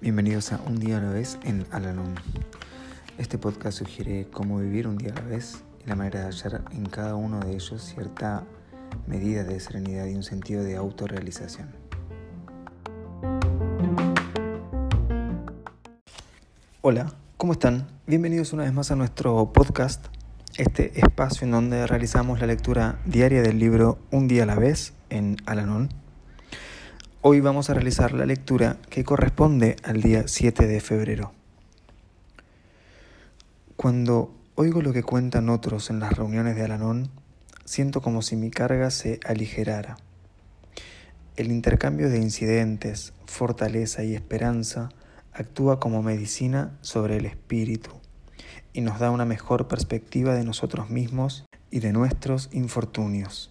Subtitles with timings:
[0.00, 2.14] Bienvenidos a Un día a la vez en Alalón.
[3.18, 6.64] Este podcast sugiere cómo vivir un día a la vez y la manera de hallar
[6.70, 8.46] en cada uno de ellos cierta
[9.06, 11.68] medida de serenidad y un sentido de autorrealización.
[16.80, 17.86] Hola, ¿cómo están?
[18.06, 20.06] Bienvenidos una vez más a nuestro podcast,
[20.58, 24.92] este espacio en donde realizamos la lectura diaria del libro Un día a la vez
[25.08, 25.88] en Alanón.
[27.20, 31.32] Hoy vamos a realizar la lectura que corresponde al día 7 de febrero.
[33.76, 37.08] Cuando oigo lo que cuentan otros en las reuniones de Alanón,
[37.64, 39.96] siento como si mi carga se aligerara.
[41.36, 44.88] El intercambio de incidentes, fortaleza y esperanza
[45.32, 47.97] actúa como medicina sobre el espíritu
[48.72, 53.50] y nos da una mejor perspectiva de nosotros mismos y de nuestros infortunios.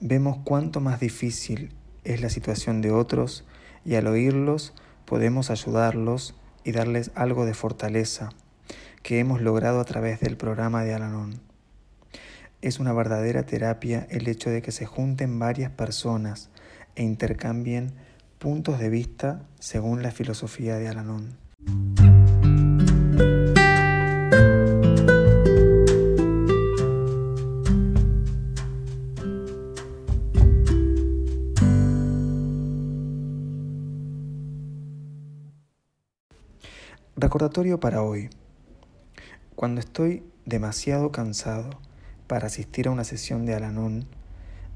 [0.00, 1.74] Vemos cuánto más difícil
[2.04, 3.44] es la situación de otros
[3.84, 4.74] y al oírlos
[5.04, 8.30] podemos ayudarlos y darles algo de fortaleza
[9.02, 11.40] que hemos logrado a través del programa de Alanon.
[12.60, 16.50] Es una verdadera terapia el hecho de que se junten varias personas
[16.96, 17.92] e intercambien
[18.38, 21.45] puntos de vista según la filosofía de Alanon.
[37.18, 38.28] Recordatorio para hoy.
[39.54, 41.70] Cuando estoy demasiado cansado
[42.26, 44.04] para asistir a una sesión de Alanón,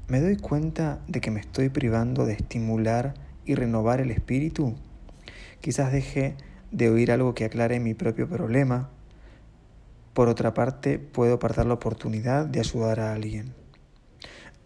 [0.07, 3.13] me doy cuenta de que me estoy privando de estimular
[3.45, 4.73] y renovar el espíritu.
[5.59, 6.35] Quizás deje
[6.71, 8.89] de oír algo que aclare mi propio problema.
[10.15, 13.53] Por otra parte, puedo perder la oportunidad de ayudar a alguien.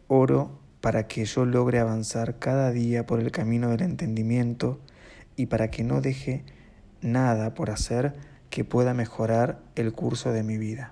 [0.07, 4.79] Oro para que yo logre avanzar cada día por el camino del entendimiento
[5.35, 6.45] y para que no deje
[7.01, 8.15] nada por hacer
[8.49, 10.91] que pueda mejorar el curso de mi vida.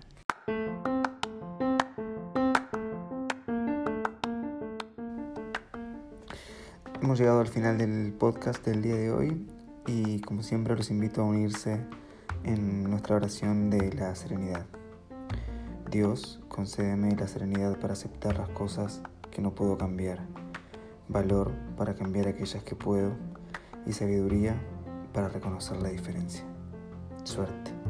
[7.02, 9.46] Hemos llegado al final del podcast del día de hoy
[9.86, 11.80] y como siempre los invito a unirse
[12.44, 14.66] en nuestra oración de la serenidad.
[15.92, 19.02] Dios, concédeme la serenidad para aceptar las cosas
[19.32, 20.20] que no puedo cambiar,
[21.08, 23.12] valor para cambiar aquellas que puedo
[23.86, 24.56] y sabiduría
[25.14, 26.44] para reconocer la diferencia.
[27.24, 27.83] Suerte.